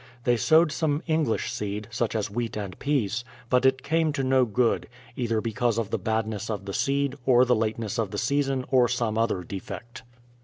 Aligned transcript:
They 0.23 0.35
sowed 0.35 0.71
some 0.71 1.03
English 1.05 1.51
seed, 1.53 1.87
such 1.91 2.15
as 2.15 2.31
wheat 2.31 2.57
and 2.57 2.79
pease, 2.79 3.23
but 3.51 3.67
it 3.67 3.83
came 3.83 4.11
to 4.13 4.23
no 4.23 4.45
good, 4.45 4.87
either 5.15 5.41
because 5.41 5.77
of 5.77 5.91
the 5.91 5.99
badness 5.99 6.49
of 6.49 6.65
the 6.65 6.73
seed 6.73 7.15
or 7.23 7.45
the 7.45 7.53
lateness 7.55 7.99
of 7.99 8.09
the 8.09 8.17
season 8.17 8.65
or 8.71 8.87
some 8.87 9.15
other 9.15 9.43
defect. 9.43 10.01